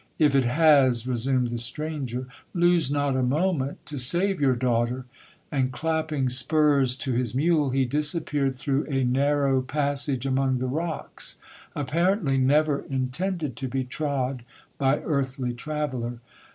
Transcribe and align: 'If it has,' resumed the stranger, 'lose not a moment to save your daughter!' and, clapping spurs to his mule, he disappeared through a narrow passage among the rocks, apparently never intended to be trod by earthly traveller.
'If 0.17 0.33
it 0.33 0.45
has,' 0.45 1.05
resumed 1.05 1.51
the 1.51 1.59
stranger, 1.59 2.25
'lose 2.55 2.89
not 2.89 3.15
a 3.15 3.21
moment 3.21 3.85
to 3.85 3.99
save 3.99 4.41
your 4.41 4.55
daughter!' 4.55 5.05
and, 5.51 5.71
clapping 5.71 6.27
spurs 6.27 6.95
to 6.95 7.13
his 7.13 7.35
mule, 7.35 7.69
he 7.69 7.85
disappeared 7.85 8.55
through 8.55 8.85
a 8.87 9.03
narrow 9.03 9.61
passage 9.61 10.25
among 10.25 10.57
the 10.57 10.65
rocks, 10.65 11.35
apparently 11.75 12.39
never 12.39 12.79
intended 12.89 13.55
to 13.57 13.67
be 13.67 13.83
trod 13.83 14.41
by 14.79 15.01
earthly 15.01 15.53
traveller. 15.53 16.17